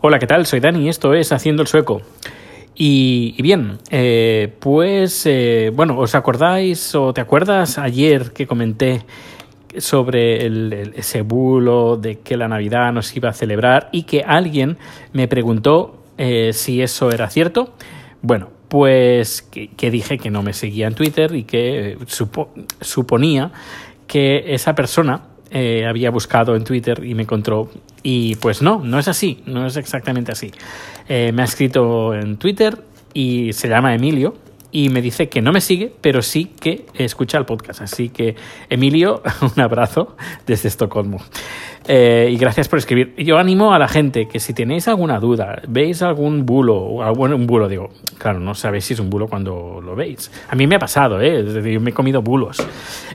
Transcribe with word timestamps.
Hola, 0.00 0.18
¿qué 0.18 0.26
tal? 0.26 0.46
Soy 0.46 0.60
Dani 0.60 0.84
y 0.84 0.88
esto 0.88 1.14
es 1.14 1.32
Haciendo 1.32 1.62
el 1.62 1.68
Sueco. 1.68 2.00
Y, 2.74 3.34
y 3.36 3.42
bien, 3.42 3.78
eh, 3.90 4.52
pues 4.60 5.26
eh, 5.26 5.70
bueno, 5.74 5.98
¿os 5.98 6.14
acordáis 6.14 6.94
o 6.94 7.12
te 7.12 7.20
acuerdas 7.20 7.76
ayer 7.78 8.32
que 8.32 8.46
comenté 8.46 9.02
sobre 9.76 10.46
el, 10.46 10.72
el- 10.72 10.94
ese 10.96 11.22
bulo 11.22 11.96
de 11.96 12.20
que 12.20 12.36
la 12.36 12.48
Navidad 12.48 12.92
nos 12.92 13.14
iba 13.16 13.28
a 13.28 13.32
celebrar 13.32 13.88
y 13.92 14.04
que 14.04 14.22
alguien 14.22 14.78
me 15.12 15.28
preguntó 15.28 16.02
eh, 16.16 16.52
si 16.54 16.80
eso 16.80 17.10
era 17.10 17.28
cierto? 17.28 17.74
Bueno, 18.22 18.48
pues 18.68 19.42
que, 19.42 19.90
dije 19.90 20.16
que 20.18 20.30
no 20.30 20.42
me 20.42 20.52
seguía 20.54 20.86
en 20.86 20.94
Twitter 20.94 21.34
y 21.34 21.44
que 21.44 21.98
supo- 22.06 22.48
suponía 22.80 23.50
que 24.06 24.54
esa 24.54 24.74
persona 24.74 25.22
eh, 25.50 25.84
había 25.86 26.10
buscado 26.10 26.54
en 26.56 26.64
Twitter 26.64 27.04
y 27.04 27.14
me 27.14 27.22
encontró. 27.22 27.68
Y 28.02 28.36
pues 28.36 28.62
no, 28.62 28.80
no 28.84 28.98
es 28.98 29.08
así, 29.08 29.42
no 29.46 29.66
es 29.66 29.76
exactamente 29.76 30.32
así. 30.32 30.50
Eh, 31.08 31.32
me 31.32 31.42
ha 31.42 31.44
escrito 31.44 32.14
en 32.14 32.36
Twitter 32.36 32.78
y 33.12 33.52
se 33.52 33.68
llama 33.68 33.94
Emilio 33.94 34.34
y 34.72 34.88
me 34.88 35.02
dice 35.02 35.28
que 35.28 35.42
no 35.42 35.50
me 35.50 35.60
sigue, 35.60 35.92
pero 36.00 36.22
sí 36.22 36.52
que 36.60 36.86
escucha 36.94 37.36
el 37.38 37.44
podcast. 37.44 37.80
Así 37.82 38.08
que, 38.08 38.36
Emilio, 38.68 39.20
un 39.56 39.60
abrazo 39.60 40.16
desde 40.46 40.68
Estocolmo. 40.68 41.18
Eh, 41.88 42.28
y 42.30 42.36
gracias 42.36 42.68
por 42.68 42.78
escribir. 42.78 43.14
Yo 43.16 43.36
animo 43.38 43.74
a 43.74 43.78
la 43.80 43.88
gente 43.88 44.28
que 44.28 44.38
si 44.38 44.54
tenéis 44.54 44.86
alguna 44.86 45.18
duda, 45.18 45.60
veis 45.66 46.02
algún 46.02 46.46
bulo, 46.46 46.76
o 46.76 47.02
algún- 47.02 47.32
un 47.34 47.48
bulo, 47.48 47.68
digo, 47.68 47.90
claro, 48.18 48.38
no 48.38 48.54
sabéis 48.54 48.84
si 48.84 48.94
es 48.94 49.00
un 49.00 49.10
bulo 49.10 49.26
cuando 49.26 49.80
lo 49.84 49.96
veis. 49.96 50.30
A 50.48 50.54
mí 50.54 50.68
me 50.68 50.76
ha 50.76 50.78
pasado, 50.78 51.20
¿eh? 51.20 51.40
Es 51.40 51.52
decir, 51.52 51.80
me 51.80 51.90
he 51.90 51.92
comido 51.94 52.22
bulos. 52.22 52.64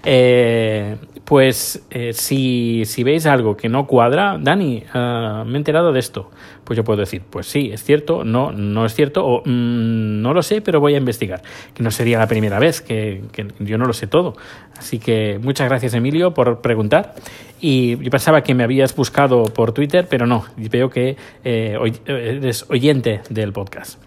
Eh, 0.04 0.98
pues 1.26 1.84
eh, 1.90 2.14
si, 2.14 2.84
si 2.86 3.04
veis 3.04 3.26
algo 3.26 3.58
que 3.58 3.68
no 3.68 3.88
cuadra, 3.88 4.38
Dani, 4.40 4.84
ah, 4.94 5.44
me 5.46 5.54
he 5.54 5.58
enterado 5.58 5.92
de 5.92 6.00
esto. 6.00 6.30
Pues 6.64 6.78
yo 6.78 6.84
puedo 6.84 7.00
decir, 7.00 7.24
pues 7.28 7.48
sí, 7.48 7.72
es 7.74 7.84
cierto, 7.84 8.24
no, 8.24 8.52
no 8.52 8.86
es 8.86 8.94
cierto, 8.94 9.26
o 9.26 9.40
"Mm, 9.44 10.22
no 10.22 10.34
lo 10.36 10.44
sé, 10.44 10.62
pero 10.62 10.80
voy 10.80 10.94
a 10.94 10.98
investigar. 10.98 11.42
Que 11.74 11.82
no 11.82 11.90
sería 11.90 12.20
la 12.20 12.28
primera 12.28 12.60
vez, 12.60 12.82
que, 12.82 13.24
que 13.32 13.48
yo 13.60 13.78
no 13.80 13.86
lo 13.86 13.94
sé 13.94 14.06
todo. 14.06 14.36
Así 14.78 15.00
que 15.00 15.40
muchas 15.42 15.68
gracias, 15.68 15.96
Emilio, 15.96 16.34
por 16.36 16.62
preguntar. 16.62 17.16
Y 17.60 17.98
yo 18.04 18.12
pensaba 18.12 18.42
que 18.44 18.54
me 18.54 18.64
habías 18.64 18.96
buscado 18.96 19.46
por 19.46 19.72
Twitter, 19.72 20.08
pero 20.08 20.28
no, 20.28 20.46
veo 20.58 20.90
que 20.92 21.18
eh, 21.44 21.76
oy- 21.80 21.98
eres 22.06 22.66
oyente 22.70 23.22
del 23.30 23.52
podcast. 23.52 24.00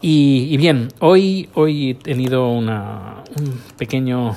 Y, 0.00 0.48
y 0.50 0.56
bien, 0.56 0.88
hoy, 1.00 1.50
hoy 1.52 1.90
he 1.90 1.94
tenido 1.94 2.48
una, 2.50 3.16
un 3.38 3.60
pequeño 3.76 4.36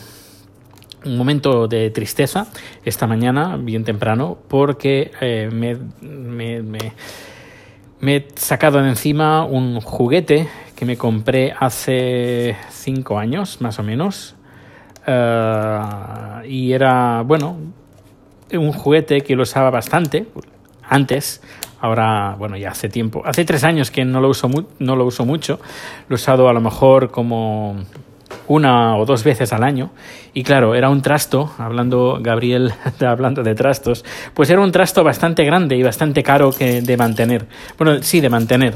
un 1.06 1.18
momento 1.18 1.68
de 1.68 1.90
tristeza 1.92 2.48
esta 2.86 3.08
mañana, 3.08 3.58
bien 3.58 3.84
temprano, 3.84 4.38
porque 4.48 5.12
eh, 5.22 5.50
me, 5.52 5.78
me- 6.62 6.94
he 8.02 8.28
sacado 8.36 8.82
de 8.82 8.90
encima 8.90 9.46
un 9.46 9.80
juguete 9.82 10.48
que 10.76 10.86
me 10.86 10.98
compré 10.98 11.54
hace 11.58 12.56
cinco 12.70 13.18
años, 13.18 13.62
más 13.62 13.80
o 13.80 13.84
menos. 13.84 14.36
Eh, 15.08 15.80
y 16.48 16.72
era, 16.74 17.22
bueno, 17.24 17.58
un 18.52 18.72
juguete 18.74 19.22
que 19.22 19.36
lo 19.36 19.44
usaba 19.44 19.70
bastante 19.70 20.26
antes. 20.88 21.42
Ahora, 21.80 22.36
bueno, 22.38 22.56
ya 22.56 22.70
hace 22.72 22.88
tiempo. 22.88 23.22
Hace 23.26 23.44
tres 23.46 23.64
años 23.64 23.92
que 23.92 24.06
no 24.06 24.22
lo 24.22 24.30
uso, 24.30 24.50
no 24.80 24.96
lo 24.96 25.06
uso 25.06 25.26
mucho. 25.26 25.60
Lo 26.08 26.16
he 26.16 26.16
usado 26.16 26.48
a 26.48 26.54
lo 26.54 26.62
mejor 26.62 27.12
como 27.12 27.76
una 28.48 28.98
o 28.98 29.06
dos 29.06 29.24
veces 29.24 29.54
al 29.54 29.64
año. 29.64 29.92
Y 30.34 30.44
claro, 30.44 30.76
era 30.76 30.90
un 30.90 31.02
trasto, 31.02 31.52
hablando 31.58 32.20
Gabriel, 32.22 32.74
hablando 33.06 33.44
de 33.44 33.56
trastos, 33.56 34.04
pues 34.34 34.50
era 34.50 34.62
un 34.62 34.72
trasto 34.72 35.04
bastante 35.04 35.44
grande 35.46 35.76
y 35.76 35.84
bastante 35.84 36.24
caro 36.24 36.52
que 36.52 36.82
de 36.82 36.98
mantener. 36.98 37.46
Bueno, 37.78 38.02
sí, 38.02 38.20
de 38.22 38.30
mantener. 38.30 38.76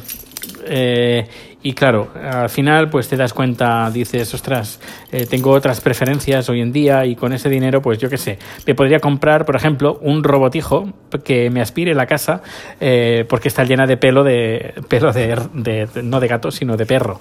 Eh, 0.70 1.28
y 1.64 1.74
claro, 1.74 2.10
al 2.24 2.50
final 2.50 2.90
pues 2.90 3.08
te 3.10 3.18
das 3.18 3.34
cuenta, 3.34 3.90
dices, 3.90 4.32
ostras, 4.34 4.80
eh, 5.12 5.26
tengo 5.26 5.52
otras 5.52 5.82
preferencias 5.82 6.48
hoy 6.50 6.62
en 6.62 6.72
día 6.72 7.06
y 7.06 7.16
con 7.16 7.34
ese 7.34 7.50
dinero 7.50 7.82
pues 7.82 7.98
yo 7.98 8.10
qué 8.10 8.18
sé, 8.18 8.38
me 8.66 8.76
podría 8.76 9.00
comprar, 9.00 9.46
por 9.46 9.56
ejemplo, 9.56 9.98
un 10.02 10.24
robotijo 10.24 10.94
que 11.26 11.50
me 11.50 11.62
aspire 11.62 11.96
la 11.96 12.06
casa 12.06 12.42
eh, 12.80 13.26
porque 13.28 13.48
está 13.48 13.64
llena 13.64 13.88
de 13.88 13.98
pelo 13.98 14.24
de 14.24 14.76
pelo 14.88 15.12
de, 15.12 15.36
de- 15.54 15.88
de- 15.88 16.04
no 16.04 16.20
de 16.20 16.28
gato, 16.28 16.52
sino 16.52 16.78
de 16.78 16.86
perro. 16.86 17.20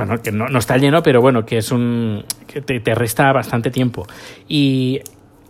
Bueno, 0.00 0.22
que 0.22 0.32
no, 0.32 0.48
no 0.48 0.58
está 0.58 0.78
lleno, 0.78 1.02
pero 1.02 1.20
bueno, 1.20 1.44
que 1.44 1.58
es 1.58 1.70
un 1.70 2.24
que 2.46 2.62
te, 2.62 2.94
resta 2.94 3.30
bastante 3.34 3.70
tiempo. 3.70 4.06
Y 4.48 5.02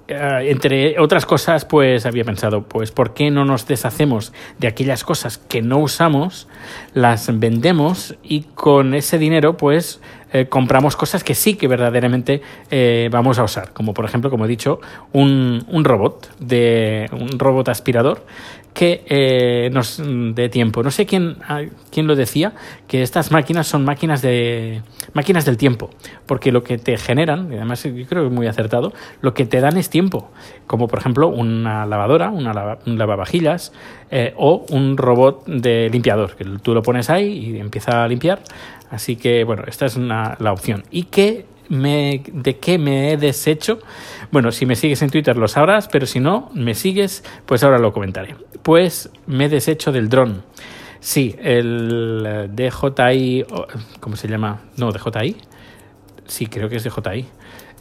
eh, 0.09 0.47
entre 0.49 0.99
otras 0.99 1.25
cosas, 1.25 1.65
pues 1.65 2.05
había 2.05 2.25
pensado, 2.25 2.65
pues, 2.65 2.91
¿por 2.91 3.15
qué 3.15 3.31
no 3.31 3.45
nos 3.45 3.69
deshacemos 3.69 4.33
de 4.59 4.67
aquellas 4.67 5.05
cosas 5.05 5.39
que 5.39 5.63
no 5.63 5.79
usamos, 5.79 6.49
las 6.95 7.31
vendemos 7.39 8.17
y 8.25 8.41
con 8.41 8.95
ese 8.95 9.19
dinero, 9.19 9.57
pues, 9.57 10.01
eh, 10.33 10.47
compramos 10.47 10.97
cosas 10.97 11.23
que 11.23 11.37
sí 11.37 11.55
que 11.55 11.69
verdaderamente 11.69 12.43
eh, 12.73 13.09
vamos 13.13 13.39
a 13.39 13.45
usar? 13.45 13.73
Como 13.73 13.95
por 13.95 14.05
ejemplo, 14.05 14.31
como 14.31 14.47
he 14.47 14.49
dicho, 14.49 14.81
un, 15.13 15.65
un 15.69 15.85
robot, 15.85 16.29
de, 16.41 17.09
un 17.13 17.39
robot 17.39 17.69
aspirador 17.69 18.27
que 18.73 19.03
eh, 19.09 19.71
nos 19.73 20.01
dé 20.35 20.49
tiempo. 20.49 20.83
No 20.83 20.91
sé 20.91 21.05
quién, 21.07 21.37
ah, 21.49 21.63
quién 21.91 22.07
lo 22.07 22.15
decía, 22.15 22.53
que 22.87 23.03
estas 23.03 23.31
máquinas 23.33 23.67
son 23.67 23.85
máquinas 23.85 24.23
de 24.23 24.83
máquinas 25.13 25.45
del 25.45 25.57
tiempo, 25.57 25.91
porque 26.27 26.53
lo 26.53 26.63
que 26.63 26.79
te 26.79 26.97
generan, 26.97 27.53
y 27.53 27.57
además 27.57 27.83
yo 27.83 28.07
creo 28.07 28.23
que 28.23 28.29
es 28.29 28.33
muy 28.35 28.47
acertado, 28.47 28.93
lo 29.21 29.35
que 29.35 29.45
te 29.45 29.61
dan 29.61 29.77
es 29.77 29.91
tiempo, 29.91 30.31
como 30.67 30.87
por 30.87 31.01
ejemplo 31.01 31.29
una 31.29 31.85
lavadora, 31.85 32.31
una 32.31 32.53
lava- 32.53 32.79
un 32.87 32.97
lavavajillas 32.97 33.73
eh, 34.11 34.33
o 34.37 34.65
un 34.71 34.97
robot 34.97 35.47
de 35.47 35.89
limpiador, 35.91 36.37
que 36.37 36.45
tú 36.63 36.73
lo 36.75 36.83
pones 36.83 37.11
ahí 37.11 37.27
y 37.27 37.59
empieza 37.59 38.05
a 38.05 38.09
limpiar. 38.09 38.41
Así 38.91 39.17
que 39.17 39.45
bueno, 39.45 39.65
esta 39.67 39.87
es 39.87 39.97
una, 39.97 40.37
la 40.41 40.53
opción. 40.53 40.85
¿Y 40.91 41.05
qué 41.05 41.45
me, 41.71 42.23
de 42.31 42.59
qué 42.59 42.79
me 42.79 43.13
he 43.13 43.17
deshecho? 43.17 43.79
Bueno, 44.31 44.53
si 44.53 44.67
me 44.67 44.77
sigues 44.77 45.01
en 45.01 45.09
Twitter 45.09 45.37
lo 45.37 45.49
sabrás, 45.49 45.89
pero 45.89 46.05
si 46.05 46.21
no 46.21 46.51
me 46.53 46.75
sigues, 46.75 47.25
pues 47.47 47.65
ahora 47.65 47.79
lo 47.79 47.93
comentaré. 47.93 48.37
Pues 48.63 49.11
me 49.27 49.47
he 49.47 49.49
deshecho 49.49 49.93
del 49.93 50.11
dron. 50.11 50.43
Sí, 50.99 51.35
el 51.41 52.25
eh, 52.27 52.49
DJI, 52.53 53.47
¿cómo 54.01 54.17
se 54.17 54.29
llama? 54.29 54.65
No, 54.77 54.93
DJI. 54.93 55.37
Sí, 56.27 56.47
creo 56.47 56.69
que 56.69 56.77
es 56.77 56.85
DJI. 56.85 57.27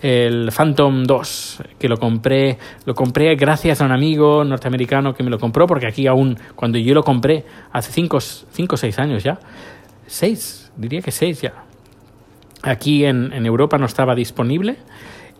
El 0.02 0.50
Phantom 0.56 1.04
2, 1.04 1.64
que 1.78 1.90
lo 1.90 1.98
compré, 1.98 2.58
lo 2.86 2.96
compré 2.96 3.36
gracias 3.36 3.82
a 3.82 3.86
un 3.86 3.92
amigo 3.92 4.46
norteamericano 4.46 5.14
que 5.14 5.24
me 5.24 5.30
lo 5.30 5.40
compró, 5.40 5.68
porque 5.68 5.88
aquí 5.88 6.08
aún, 6.08 6.38
cuando 6.56 6.78
yo 6.78 6.94
lo 6.94 7.04
compré, 7.04 7.44
hace 7.74 7.92
5 7.92 8.18
o 8.18 8.78
6 8.78 9.00
años 9.00 9.24
ya, 9.24 9.40
6, 10.08 10.72
diría 10.78 11.02
que 11.02 11.12
6 11.12 11.42
ya, 11.42 11.66
aquí 12.64 13.06
en, 13.06 13.32
en 13.34 13.46
Europa 13.46 13.78
no 13.78 13.86
estaba 13.86 14.16
disponible 14.16 14.78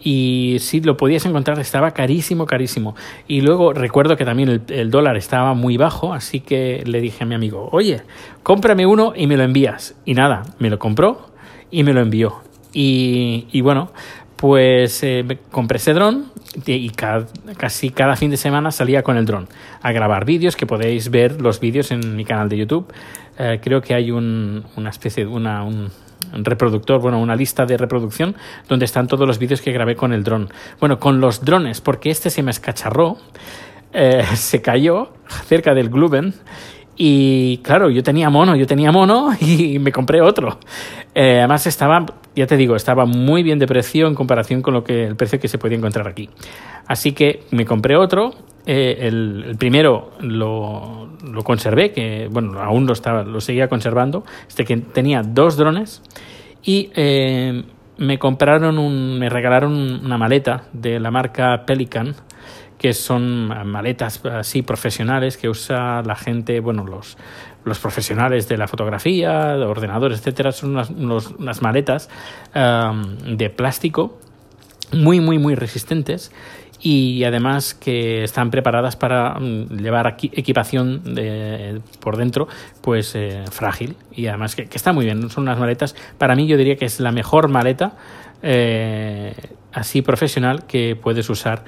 y 0.02 0.58
si 0.60 0.80
lo 0.80 0.96
podías 0.96 1.26
encontrar 1.26 1.60
estaba 1.60 1.92
carísimo, 1.92 2.46
carísimo. 2.46 2.96
Y 3.28 3.42
luego 3.42 3.74
recuerdo 3.74 4.16
que 4.16 4.24
también 4.26 4.62
el, 4.70 4.90
dólar 4.92 5.18
estaba 5.18 5.54
muy 5.54 5.76
bajo, 5.78 6.14
así 6.14 6.40
que 6.40 6.84
le 6.86 7.02
dije 7.02 7.24
a 7.24 7.28
mi 7.28 7.36
amigo, 7.36 7.68
oye, 7.72 8.02
cómprame 8.44 8.86
uno 8.86 9.14
y 9.16 9.28
me 9.28 9.36
lo 9.36 9.44
envías. 9.44 9.96
Y 10.06 10.14
nada, 10.14 10.44
me 10.60 10.70
lo 10.70 10.80
compró 10.80 11.30
y 11.70 11.84
me 11.84 11.92
lo 11.94 12.00
envió. 12.00 12.36
Y, 12.72 13.48
y 13.52 13.60
bueno, 13.62 13.92
pues 14.38 15.04
eh, 15.04 15.26
compré 15.52 15.78
ese 15.78 15.94
dron 15.94 16.32
y 16.66 16.90
ca- 16.92 17.26
casi 17.58 17.90
cada 17.90 18.16
fin 18.16 18.32
de 18.32 18.38
semana 18.38 18.72
salía 18.72 19.04
con 19.04 19.18
el 19.18 19.26
dron 19.26 19.50
a 19.82 19.92
grabar 19.92 20.24
vídeos, 20.24 20.56
que 20.56 20.66
podéis 20.66 21.12
ver 21.12 21.42
los 21.42 21.60
vídeos 21.60 21.92
en 21.92 22.16
mi 22.16 22.24
canal 22.24 22.48
de 22.48 22.58
YouTube. 22.58 22.86
Eh, 23.38 23.60
creo 23.62 23.82
que 23.82 23.96
hay 23.96 24.12
un- 24.12 24.64
una 24.78 24.90
especie 24.92 25.26
de 25.26 25.30
una, 25.30 25.64
un, 25.64 25.76
un 25.76 26.09
reproductor, 26.34 27.00
bueno, 27.00 27.20
una 27.20 27.36
lista 27.36 27.66
de 27.66 27.78
reproducción 27.78 28.36
donde 28.68 28.86
están 28.86 29.08
todos 29.08 29.28
los 29.28 29.40
vídeos 29.40 29.62
que 29.62 29.72
grabé 29.72 29.96
con 29.96 30.14
el 30.14 30.24
dron. 30.24 30.50
Bueno, 30.80 31.00
con 31.00 31.20
los 31.20 31.44
drones, 31.44 31.82
porque 31.82 32.10
este 32.10 32.30
se 32.30 32.44
me 32.44 32.52
escacharró, 32.52 33.18
eh, 33.94 34.24
se 34.36 34.62
cayó 34.62 35.14
cerca 35.48 35.74
del 35.74 35.90
Gluben 35.90 36.34
y 37.02 37.60
claro, 37.60 37.90
yo 37.90 38.04
tenía 38.04 38.30
mono, 38.30 38.58
yo 38.58 38.68
tenía 38.68 38.92
mono 38.92 39.30
y 39.40 39.80
me 39.80 39.92
compré 39.94 40.22
otro. 40.22 40.60
Eh, 41.16 41.38
además 41.40 41.66
estaba, 41.66 42.06
ya 42.36 42.46
te 42.46 42.58
digo, 42.58 42.76
estaba 42.76 43.06
muy 43.06 43.42
bien 43.42 43.58
de 43.58 43.68
precio 43.68 44.08
en 44.08 44.16
comparación 44.16 44.62
con 44.62 44.74
lo 44.74 44.84
que 44.84 45.06
el 45.06 45.16
precio 45.16 45.40
que 45.40 45.48
se 45.48 45.58
podía 45.58 45.78
encontrar 45.78 46.10
aquí. 46.10 46.30
Así 46.88 47.14
que 47.14 47.44
me 47.52 47.66
compré 47.66 47.96
otro. 47.96 48.34
Eh, 48.66 49.08
el, 49.08 49.46
el 49.48 49.58
primero 49.58 50.12
lo, 50.20 51.10
conservé, 51.44 51.92
que 51.92 52.28
bueno, 52.32 52.62
aún 52.62 52.86
lo 52.86 52.94
estaba, 52.94 53.24
lo 53.24 53.42
seguía 53.42 53.68
conservando. 53.68 54.24
Este 54.48 54.66
que 54.66 54.78
tenía 54.78 55.22
dos 55.24 55.58
drones 55.58 56.02
y 56.64 56.92
eh, 56.96 57.64
me 57.98 58.20
compraron 58.20 59.18
me 59.18 59.30
regalaron 59.30 59.74
una 60.06 60.18
maleta 60.18 60.64
de 60.74 61.00
la 61.00 61.12
marca 61.12 61.66
Pelican 61.66 62.16
que 62.78 62.94
son 62.94 63.50
maletas 63.70 64.26
así 64.26 64.62
profesionales 64.62 65.36
que 65.36 65.50
usa 65.50 66.02
la 66.02 66.16
gente, 66.16 66.62
bueno, 66.62 66.86
los, 66.86 67.18
los 67.66 67.78
profesionales 67.78 68.48
de 68.48 68.58
la 68.58 68.70
fotografía, 68.70 69.58
de 69.58 69.66
ordenadores, 69.66 70.20
etcétera, 70.20 70.54
son 70.54 70.72
unas, 70.72 70.90
unas 70.90 71.62
maletas 71.62 72.10
um, 72.56 73.36
de 73.36 73.50
plástico 73.50 74.18
muy, 74.94 75.20
muy, 75.20 75.38
muy 75.38 75.56
resistentes 75.56 76.32
y 76.82 77.24
además 77.24 77.74
que 77.74 78.24
están 78.24 78.52
preparadas 78.52 78.96
para 78.96 79.40
mm, 79.40 79.78
llevar 79.78 80.18
equipación 80.22 81.16
de, 81.16 81.82
por 82.00 82.18
dentro 82.18 82.48
pues 82.82 83.16
eh, 83.16 83.44
frágil. 83.52 83.96
Y 84.14 84.28
además 84.28 84.56
que, 84.56 84.68
está 84.72 84.94
muy 84.94 85.06
bien 85.06 85.30
son 85.30 85.44
unas 85.44 85.60
maletas 85.60 85.96
para 86.18 86.36
mí 86.36 86.48
yo 86.48 86.58
diría 86.58 86.76
que 86.76 86.86
es 86.86 87.00
la 87.00 87.12
mejor 87.12 87.50
maleta 87.50 87.94
eh, 88.42 89.34
así 89.74 90.02
profesional 90.02 90.66
que 90.66 90.96
puedes 90.96 91.30
usar 91.30 91.64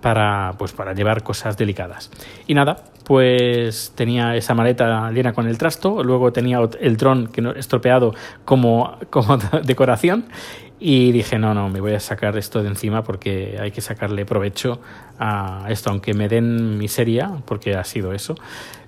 para 0.00 0.54
pues 0.58 0.72
para 0.72 0.94
llevar 0.94 1.22
cosas 1.22 1.56
delicadas. 1.56 2.10
Y 2.46 2.54
nada 2.54 2.84
pues 3.04 3.92
tenía 3.96 4.36
esa 4.36 4.54
maleta 4.54 5.10
llena 5.10 5.32
con 5.32 5.48
el 5.48 5.58
trasto 5.58 6.04
luego 6.04 6.32
tenía 6.32 6.60
el 6.80 6.96
dron 6.96 7.26
que 7.26 7.52
estropeado 7.56 8.14
como 8.44 8.96
como 9.10 9.38
decoración 9.64 10.26
y 10.84 11.12
dije, 11.12 11.38
no, 11.38 11.54
no, 11.54 11.68
me 11.68 11.80
voy 11.80 11.92
a 11.92 12.00
sacar 12.00 12.36
esto 12.36 12.60
de 12.60 12.68
encima 12.68 13.04
porque 13.04 13.56
hay 13.60 13.70
que 13.70 13.80
sacarle 13.80 14.26
provecho 14.26 14.80
a 15.16 15.66
esto, 15.68 15.90
aunque 15.90 16.12
me 16.12 16.28
den 16.28 16.76
miseria, 16.76 17.30
porque 17.44 17.76
ha 17.76 17.84
sido 17.84 18.12
eso. 18.12 18.34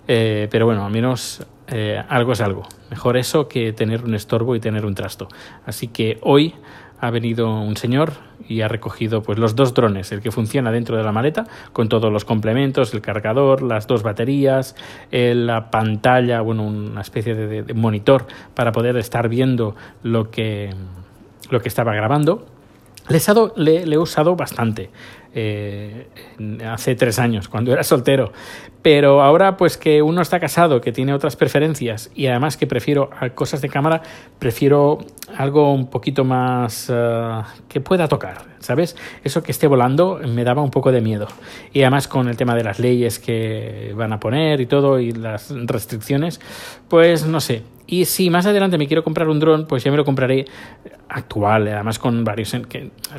Eh, 0.09 0.49
pero 0.51 0.67
bueno, 0.67 0.85
al 0.85 0.91
menos 0.91 1.47
eh, 1.69 2.03
algo 2.09 2.33
es 2.33 2.41
algo. 2.41 2.67
Mejor 2.91 3.17
eso 3.17 3.47
que 3.47 3.73
tener 3.73 4.03
un 4.03 4.17
estorbo 4.17 4.57
y 4.57 4.61
tener 4.61 4.85
un 4.85 4.97
trasto. 4.97 5.29
Así 5.67 5.87
que 5.87 6.19
hoy 6.23 6.57
ha 6.99 7.11
venido 7.11 7.61
un 7.61 7.77
señor 7.77 8.15
y 8.49 8.63
ha 8.63 8.67
recogido 8.67 9.23
pues 9.23 9.39
los 9.39 9.55
dos 9.55 9.73
drones, 9.73 10.11
el 10.11 10.21
que 10.21 10.33
funciona 10.33 10.73
dentro 10.73 10.97
de 10.97 11.05
la 11.05 11.13
maleta 11.13 11.47
con 11.73 11.89
todos 11.89 12.13
los 12.13 12.25
complementos, 12.25 12.93
el 12.93 13.03
cargador, 13.03 13.63
las 13.63 13.87
dos 13.87 14.03
baterías, 14.03 14.75
la 15.13 15.71
pantalla, 15.71 16.41
bueno, 16.41 16.65
una 16.65 17.03
especie 17.03 17.37
de 17.37 17.73
monitor 17.73 18.27
para 18.55 18.73
poder 18.73 18.97
estar 18.97 19.29
viendo 19.29 19.77
lo 20.03 20.33
que 20.33 20.71
lo 21.51 21.61
que 21.61 21.69
estaba 21.69 21.95
grabando. 21.95 22.47
Le 23.09 23.19
he, 23.19 23.99
usado, 23.99 24.35
bastante. 24.35 24.89
Eh, 25.35 26.07
hace 26.67 26.95
tres 26.95 27.19
años, 27.19 27.49
cuando 27.49 27.71
era 27.71 27.83
soltero. 27.83 28.33
Pero 28.81 29.21
ahora, 29.21 29.59
pues 29.59 29.77
que 29.77 30.01
uno 30.01 30.23
está 30.23 30.41
casado, 30.41 30.81
que 30.81 30.91
tiene 30.91 31.13
otras 31.13 31.37
preferencias 31.37 32.11
y 32.15 32.29
además 32.29 32.57
que 32.57 32.67
prefiero 32.67 33.11
cosas 33.35 33.61
de 33.61 33.69
cámara, 33.69 34.03
prefiero 34.39 34.99
algo 35.37 35.73
un 35.73 35.89
poquito 35.89 36.25
más 36.25 36.91
eh, 36.91 37.43
que 37.69 37.81
pueda 37.81 38.09
tocar, 38.09 38.45
¿sabes? 38.61 38.97
Eso 39.23 39.43
que 39.43 39.53
esté 39.53 39.67
volando 39.67 40.21
me 40.27 40.45
daba 40.45 40.63
un 40.63 40.71
poco 40.71 40.91
de 40.91 41.03
miedo. 41.03 41.29
Y 41.75 41.83
además 41.83 42.09
con 42.09 42.29
el 42.29 42.37
tema 42.39 42.55
de 42.55 42.65
las 42.65 42.79
leyes 42.79 43.19
que 43.19 43.93
van 43.95 44.15
a 44.15 44.21
poner 44.21 44.63
y 44.63 44.67
todo 44.67 44.99
y 44.99 45.13
las 45.13 45.51
restricciones, 45.51 46.41
pues 46.89 47.27
no 47.27 47.41
sé, 47.41 47.63
y 47.87 48.07
si 48.07 48.31
más 48.31 48.47
adelante 48.47 48.79
me 48.79 48.87
quiero 48.87 49.05
comprar 49.05 49.29
un 49.29 49.39
dron, 49.39 49.67
pues 49.67 49.85
ya 49.85 49.91
me 49.91 49.99
lo 49.99 50.05
compraré 50.07 50.47
actual, 51.09 51.69
además 51.69 51.99
con 51.99 52.25
varios... 52.25 52.57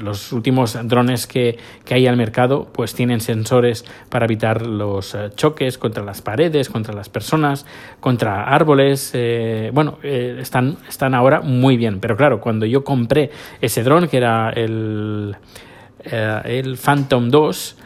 Los 0.02 0.32
últimos 0.34 0.78
drones 0.88 1.28
que, 1.28 1.58
que, 1.84 1.94
hay 1.94 2.08
al 2.08 2.18
mercado 2.18 2.68
pues 2.74 2.96
tienen 2.96 3.22
sensores 3.22 3.86
para 4.10 4.26
evitar 4.26 4.66
los 4.66 5.14
eh, 5.14 5.30
choques 5.36 5.78
contra 5.78 6.04
las 6.04 6.22
paredes, 6.22 6.70
contra 6.70 6.96
las 6.96 7.10
personas, 7.10 7.66
contra 8.00 8.44
árboles. 8.46 9.12
Eh, 9.14 9.70
bueno, 9.72 10.00
eh, 10.02 10.38
están, 10.40 10.78
están 10.90 11.14
ahora 11.14 11.42
muy 11.42 11.78
bien. 11.78 12.00
Pero 12.00 12.18
claro, 12.18 12.42
cuando 12.42 12.66
yo 12.66 12.84
compré 12.84 13.30
ese 13.62 13.84
dron, 13.84 14.08
que 14.08 14.18
era 14.18 14.50
el, 14.50 15.36
el 16.04 16.78
Phantom 16.78 17.30
2, 17.30 17.78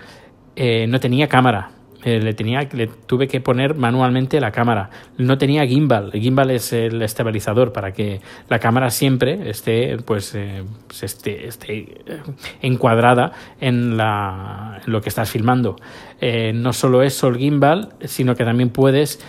no 0.88 1.00
tenía 1.00 1.28
cámara 1.28 1.72
eh, 2.04 2.22
le, 2.22 2.34
tenía, 2.34 2.62
le 2.72 2.88
tuve 2.88 3.28
que 3.28 3.42
poner 3.42 3.76
manualmente 3.76 4.40
la 4.40 4.52
cámara. 4.52 4.90
No 5.18 5.38
tenía 5.38 5.68
gimbal. 5.68 6.12
El 6.14 6.22
gimbal 6.22 6.50
es 6.52 6.72
el 6.72 7.02
estabilizador 7.02 7.74
para 7.74 7.92
que 7.92 8.22
la 8.48 8.60
cámara 8.60 8.90
siempre 8.90 9.50
esté, 9.50 9.98
pues, 9.98 10.34
eh, 10.34 10.64
esté, 11.02 11.48
esté 11.48 11.74
eh, 11.74 12.22
encuadrada 12.62 13.34
en, 13.60 13.98
la, 13.98 14.80
en, 14.86 14.94
lo 14.94 15.02
que 15.02 15.10
estás 15.10 15.30
filmando. 15.30 15.76
no 16.54 16.74
solo 16.74 17.04
es 17.04 17.22
el 17.24 17.36
gimbal, 17.38 17.90
sino 18.06 18.36
que 18.36 18.46
también 18.46 18.70
puedes 18.70 19.20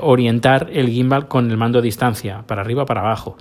orientar 0.00 0.68
el 0.72 0.88
gimbal 0.88 1.28
con 1.28 1.50
el 1.50 1.56
mando 1.56 1.78
a 1.78 1.82
distancia, 1.82 2.42
para 2.46 2.62
arriba 2.62 2.86
para 2.86 3.02
abajo. 3.02 3.36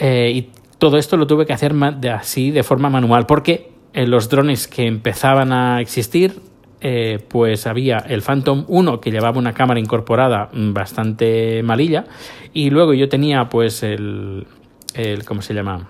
y 0.00 0.50
todo 0.78 0.96
esto 0.98 1.16
lo 1.16 1.26
tuve 1.26 1.46
que 1.46 1.52
hacer 1.52 1.74
así 2.12 2.50
de 2.50 2.62
forma 2.62 2.90
manual, 2.90 3.26
porque 3.26 3.70
los 3.94 4.28
drones 4.28 4.66
que 4.66 4.86
empezaban 4.86 5.52
a 5.52 5.80
existir 5.80 6.40
eh, 6.86 7.18
pues 7.28 7.66
había 7.66 7.96
el 7.96 8.20
Phantom 8.20 8.66
1 8.68 9.00
que 9.00 9.10
llevaba 9.10 9.38
una 9.38 9.54
cámara 9.54 9.80
incorporada 9.80 10.50
mm, 10.52 10.74
bastante 10.74 11.62
malilla 11.62 12.04
y 12.52 12.68
luego 12.68 12.92
yo 12.92 13.08
tenía 13.08 13.48
pues 13.48 13.82
el, 13.82 14.46
el 14.92 15.24
¿cómo 15.24 15.40
se 15.40 15.54
llama? 15.54 15.88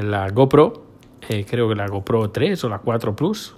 La 0.00 0.30
GoPro, 0.30 0.84
eh, 1.28 1.44
creo 1.44 1.68
que 1.68 1.74
la 1.74 1.88
GoPro 1.88 2.30
3 2.30 2.62
o 2.62 2.68
la 2.68 2.78
4 2.78 3.16
Plus 3.16 3.56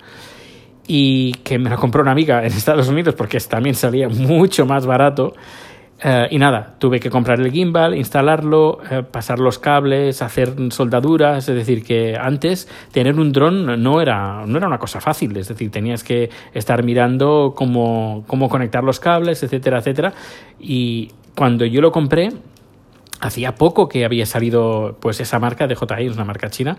y 0.86 1.32
que 1.44 1.58
me 1.58 1.68
la 1.68 1.76
compró 1.76 2.00
una 2.00 2.12
amiga 2.12 2.38
en 2.38 2.46
Estados 2.46 2.88
Unidos 2.88 3.14
porque 3.14 3.38
también 3.40 3.74
salía 3.74 4.08
mucho 4.08 4.64
más 4.64 4.86
barato 4.86 5.34
eh, 6.00 6.28
y 6.30 6.38
nada, 6.38 6.76
tuve 6.78 7.00
que 7.00 7.10
comprar 7.10 7.40
el 7.40 7.50
gimbal, 7.50 7.96
instalarlo, 7.96 8.78
eh, 8.88 9.02
pasar 9.02 9.40
los 9.40 9.58
cables, 9.58 10.22
hacer 10.22 10.54
soldaduras. 10.70 11.48
Es 11.48 11.54
decir, 11.54 11.84
que 11.84 12.16
antes 12.16 12.68
tener 12.92 13.18
un 13.18 13.32
dron 13.32 13.82
no 13.82 14.00
era, 14.00 14.44
no 14.46 14.58
era 14.58 14.68
una 14.68 14.78
cosa 14.78 15.00
fácil. 15.00 15.36
Es 15.36 15.48
decir, 15.48 15.70
tenías 15.70 16.04
que 16.04 16.30
estar 16.54 16.84
mirando 16.84 17.52
cómo, 17.56 18.24
cómo 18.26 18.48
conectar 18.48 18.84
los 18.84 19.00
cables, 19.00 19.42
etcétera, 19.42 19.78
etcétera. 19.78 20.12
Y 20.60 21.10
cuando 21.34 21.64
yo 21.64 21.80
lo 21.80 21.90
compré, 21.90 22.30
Hacía 23.20 23.56
poco 23.56 23.88
que 23.88 24.04
había 24.04 24.26
salido 24.26 24.96
pues 25.00 25.20
esa 25.20 25.40
marca 25.40 25.66
de 25.66 25.74
JI, 25.74 26.08
una 26.08 26.24
marca 26.24 26.50
china, 26.50 26.78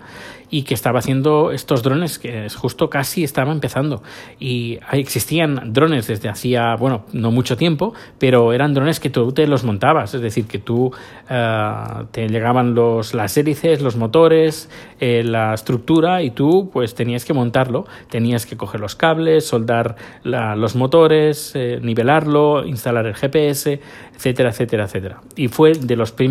y 0.50 0.64
que 0.64 0.74
estaba 0.74 1.00
haciendo 1.00 1.52
estos 1.52 1.84
drones 1.84 2.18
que 2.18 2.48
justo 2.50 2.90
casi 2.90 3.26
estaba 3.26 3.52
empezando. 3.52 4.02
Y 4.40 4.80
existían 4.94 5.74
drones 5.74 6.08
desde 6.08 6.30
hacía, 6.30 6.76
bueno, 6.76 7.06
no 7.12 7.32
mucho 7.32 7.58
tiempo, 7.58 7.94
pero 8.20 8.54
eran 8.54 8.74
drones 8.74 9.02
que 9.02 9.10
tú 9.10 9.34
te 9.34 9.48
los 9.48 9.66
montabas, 9.66 10.14
es 10.14 10.22
decir, 10.22 10.46
que 10.46 10.60
tú 10.60 10.94
eh, 11.30 11.74
te 12.12 12.30
llegaban 12.30 12.74
los, 12.74 13.14
las 13.14 13.36
hélices, 13.36 13.82
los 13.82 13.98
motores, 13.98 14.70
eh, 15.02 15.24
la 15.26 15.54
estructura, 15.54 16.24
y 16.24 16.32
tú 16.32 16.70
pues 16.72 16.96
tenías 16.96 17.26
que 17.26 17.34
montarlo, 17.34 17.86
tenías 18.10 18.46
que 18.46 18.56
coger 18.56 18.80
los 18.80 18.96
cables, 18.96 19.46
soldar 19.46 19.98
los 20.24 20.76
motores, 20.76 21.52
eh, 21.56 21.80
nivelarlo, 21.82 22.66
instalar 22.66 23.06
el 23.08 23.16
GPS, 23.16 23.82
etcétera, 24.16 24.52
etcétera, 24.52 24.86
etcétera. 24.86 25.22
Y 25.36 25.50
fue 25.50 25.74
de 25.74 25.96
los 25.96 26.12
primeros 26.12 26.29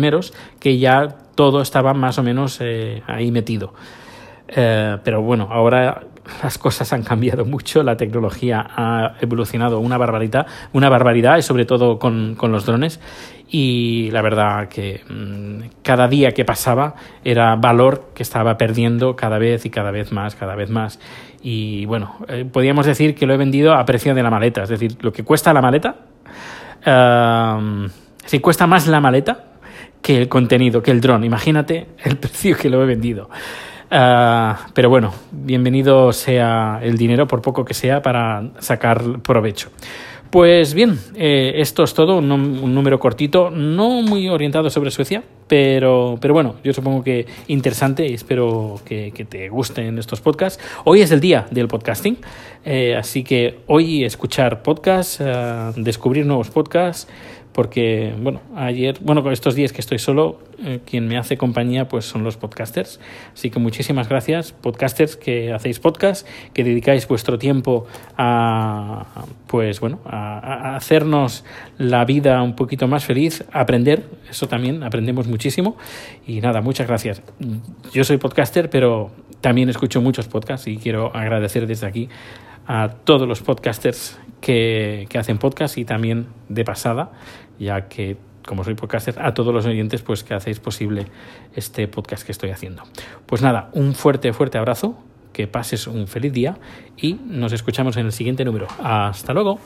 que 0.59 0.77
ya 0.77 1.07
todo 1.35 1.61
estaba 1.61 1.93
más 1.93 2.17
o 2.17 2.23
menos 2.23 2.59
eh, 2.61 3.01
ahí 3.07 3.31
metido. 3.31 3.73
Eh, 4.47 4.97
pero 5.03 5.21
bueno, 5.21 5.47
ahora 5.51 6.01
las 6.43 6.57
cosas 6.57 6.91
han 6.93 7.03
cambiado 7.03 7.45
mucho, 7.45 7.83
la 7.83 7.97
tecnología 7.97 8.65
ha 8.75 9.15
evolucionado 9.21 9.79
una 9.79 9.97
barbaridad, 9.97 10.47
una 10.73 10.89
barbaridad 10.89 11.37
y 11.37 11.41
sobre 11.41 11.65
todo 11.65 11.97
con, 11.99 12.35
con 12.35 12.51
los 12.51 12.65
drones 12.65 12.99
y 13.47 14.09
la 14.11 14.21
verdad 14.21 14.67
que 14.67 15.01
mm, 15.07 15.81
cada 15.83 16.07
día 16.07 16.31
que 16.31 16.45
pasaba 16.45 16.95
era 17.23 17.55
valor 17.55 18.11
que 18.13 18.23
estaba 18.23 18.57
perdiendo 18.57 19.15
cada 19.15 19.37
vez 19.39 19.65
y 19.65 19.69
cada 19.69 19.91
vez 19.91 20.11
más, 20.11 20.35
cada 20.35 20.55
vez 20.55 20.69
más. 20.69 20.99
Y 21.41 21.85
bueno, 21.85 22.17
eh, 22.27 22.45
podríamos 22.51 22.85
decir 22.85 23.15
que 23.15 23.25
lo 23.25 23.33
he 23.33 23.37
vendido 23.37 23.73
a 23.73 23.85
precio 23.85 24.13
de 24.13 24.23
la 24.23 24.29
maleta, 24.29 24.63
es 24.63 24.69
decir, 24.69 24.97
lo 25.01 25.11
que 25.11 25.23
cuesta 25.23 25.53
la 25.53 25.61
maleta 25.61 25.95
si 28.25 28.39
cuesta 28.39 28.67
más 28.67 28.87
la 28.87 29.01
maleta 29.01 29.48
que 30.09 30.17
el 30.17 30.27
contenido, 30.27 30.81
que 30.81 30.89
el 30.89 31.01
dron. 31.01 31.23
Imagínate 31.23 31.85
el 32.03 32.17
precio 32.23 32.57
que 32.57 32.67
lo 32.67 32.81
he 32.81 32.85
vendido. 32.87 33.29
Ah, 33.91 34.69
pero 34.73 34.89
bueno, 34.89 35.13
bienvenido 35.31 36.11
sea 36.13 36.79
el 36.81 36.97
dinero, 36.97 37.27
por 37.27 37.43
poco 37.43 37.63
que 37.63 37.75
sea, 37.75 38.01
para 38.01 38.49
sacar 38.57 39.21
provecho. 39.21 39.69
Pues 40.31 40.73
bien, 40.75 40.99
eh, 41.15 41.53
esto 41.57 41.83
es 41.83 41.93
todo, 41.93 42.17
un, 42.17 42.73
número 42.73 42.99
cortito, 42.99 43.51
no 43.51 44.03
muy 44.03 44.29
orientado 44.29 44.69
sobre 44.69 44.91
Suecia, 44.91 45.23
pero, 45.47 46.17
pero 46.21 46.35
bueno, 46.35 46.55
yo 46.63 46.71
supongo 46.71 47.03
que 47.03 47.25
interesante 47.47 48.07
y 48.07 48.13
espero 48.13 48.79
que, 48.85 49.11
que 49.11 49.25
te 49.25 49.49
gusten 49.49 49.97
estos 49.97 50.21
podcasts. 50.21 50.63
Hoy 50.85 51.01
es 51.01 51.11
el 51.11 51.19
día 51.19 51.47
del 51.49 51.67
podcasting, 51.67 52.17
eh, 52.63 52.95
así 52.95 53.23
que 53.23 53.61
hoy 53.65 54.03
escuchar 54.03 54.61
podcasts, 54.61 55.19
uh, 55.19 55.73
descubrir 55.75 56.27
nuevos 56.27 56.51
podcasts, 56.51 57.07
porque, 57.53 58.13
bueno, 58.19 58.41
ayer, 58.55 58.97
bueno, 59.01 59.29
estos 59.31 59.55
días 59.55 59.73
que 59.73 59.81
estoy 59.81 59.99
solo, 59.99 60.39
eh, 60.63 60.79
quien 60.85 61.07
me 61.07 61.17
hace 61.17 61.37
compañía 61.37 61.87
pues 61.87 62.05
son 62.05 62.23
los 62.23 62.37
podcasters. 62.37 62.99
Así 63.33 63.49
que 63.49 63.59
muchísimas 63.59 64.07
gracias, 64.07 64.51
podcasters 64.51 65.17
que 65.17 65.51
hacéis 65.51 65.79
podcast, 65.79 66.27
que 66.53 66.63
dedicáis 66.63 67.07
vuestro 67.07 67.37
tiempo 67.37 67.87
a, 68.17 69.25
pues 69.47 69.79
bueno, 69.79 69.99
a, 70.05 70.75
hacernos 70.75 71.43
la 71.77 72.05
vida 72.05 72.41
un 72.43 72.55
poquito 72.55 72.87
más 72.87 73.05
feliz, 73.05 73.43
aprender, 73.51 74.05
eso 74.29 74.47
también, 74.47 74.83
aprendemos 74.83 75.27
muchísimo. 75.27 75.75
Y 76.27 76.41
nada, 76.41 76.61
muchas 76.61 76.87
gracias. 76.87 77.21
Yo 77.91 78.03
soy 78.03 78.17
podcaster, 78.17 78.69
pero 78.69 79.11
también 79.41 79.69
escucho 79.69 80.01
muchos 80.01 80.27
podcasts 80.27 80.67
y 80.67 80.77
quiero 80.77 81.15
agradecer 81.15 81.65
desde 81.65 81.87
aquí 81.87 82.09
a 82.67 82.89
todos 83.03 83.27
los 83.27 83.41
podcasters 83.41 84.19
que, 84.41 85.07
hacen 85.17 85.37
podcast 85.37 85.77
y 85.77 85.85
también 85.85 86.27
de 86.47 86.63
pasada, 86.63 87.11
ya 87.59 87.87
que 87.87 88.17
como 88.45 88.63
soy 88.63 88.73
podcaster, 88.73 89.15
a 89.19 89.33
todos 89.33 89.53
los 89.53 89.65
oyentes 89.65 90.01
pues 90.01 90.23
que 90.23 90.33
hacéis 90.33 90.59
posible 90.59 91.05
este 91.55 91.87
podcast 91.87 92.25
que 92.25 92.31
estoy 92.31 92.49
haciendo. 92.49 92.83
Pues 93.27 93.41
nada, 93.41 93.69
un 93.73 93.93
fuerte, 93.93 94.33
fuerte 94.33 94.57
abrazo, 94.57 94.97
que 95.33 95.47
pases 95.47 95.85
un 95.85 96.07
feliz 96.07 96.33
día 96.33 96.57
y 96.97 97.13
nos 97.13 97.53
escuchamos 97.53 97.97
en 97.97 98.07
el 98.07 98.11
siguiente 98.11 98.43
número. 98.43 98.67
Hasta 98.81 99.33
luego. 99.33 99.59